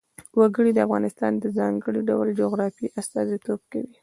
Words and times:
وګړي 0.39 0.71
د 0.73 0.79
افغانستان 0.87 1.31
د 1.37 1.45
ځانګړي 1.57 2.01
ډول 2.09 2.27
جغرافیه 2.39 2.93
استازیتوب 3.01 3.59
کوي. 3.71 3.93